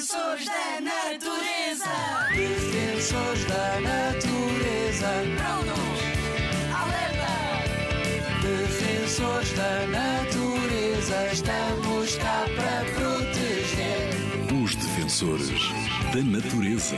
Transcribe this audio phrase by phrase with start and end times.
[0.00, 1.84] Defensores da natureza.
[2.34, 5.08] Defensores da natureza.
[5.36, 6.00] Prontos.
[6.74, 7.32] Alerta.
[8.40, 11.16] Defensores da natureza.
[11.30, 14.08] Estamos cá para proteger.
[14.64, 15.68] Os defensores
[16.14, 16.96] da natureza.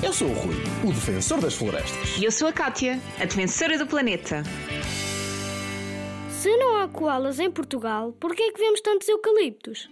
[0.00, 0.54] Eu sou o Rui,
[0.84, 2.16] o defensor das florestas.
[2.16, 4.44] E eu sou a Kátia, a defensora do planeta.
[6.30, 9.88] Se não há koalas em Portugal, por que é que vemos tantos eucaliptos?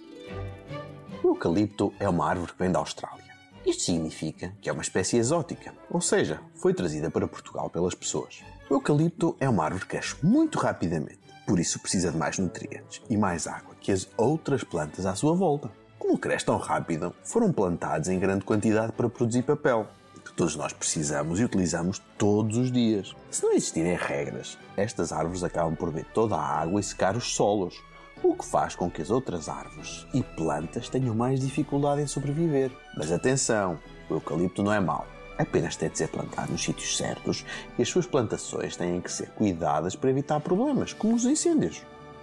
[1.27, 3.25] O eucalipto é uma árvore que vem da Austrália.
[3.67, 8.45] Isto significa que é uma espécie exótica, ou seja, foi trazida para Portugal pelas pessoas.
[8.71, 13.03] O eucalipto é uma árvore que cresce muito rapidamente, por isso precisa de mais nutrientes
[13.11, 15.69] e mais água que as outras plantas à sua volta.
[15.99, 19.89] Como cresce tão rápido, foram plantados em grande quantidade para produzir papel,
[20.25, 23.17] que todos nós precisamos e utilizamos todos os dias.
[23.33, 27.35] Se não existirem regras, estas árvores acabam por beber toda a água e secar os
[27.35, 27.83] solos,
[28.23, 32.71] o que faz com que as outras árvores e plantas tenham mais dificuldade em sobreviver.
[32.97, 35.07] Mas atenção, o eucalipto não é mau.
[35.39, 37.45] Apenas tem de ser plantado nos sítios certos
[37.79, 41.83] e as suas plantações têm que ser cuidadas para evitar problemas, como os incêndios.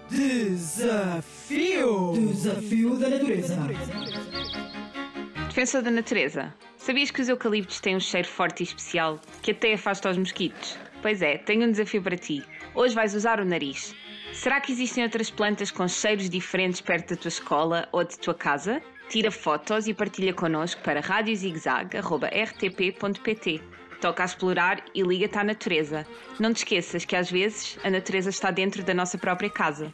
[0.10, 2.14] Desafio.
[2.14, 3.56] Desafio da natureza.
[5.48, 6.54] Defensor da natureza.
[6.84, 10.78] Sabias que os eucaliptos têm um cheiro forte e especial que até afasta os mosquitos?
[11.02, 12.44] Pois é, tenho um desafio para ti.
[12.76, 13.96] Hoje vais usar o nariz.
[14.34, 18.34] Será que existem outras plantas com cheiros diferentes perto da tua escola ou de tua
[18.34, 18.82] casa?
[19.08, 23.62] Tira fotos e partilha connosco para radiozigzag.rtp.pt.
[24.02, 26.06] Toca a explorar e liga-te à natureza.
[26.38, 29.94] Não te esqueças que às vezes a natureza está dentro da nossa própria casa.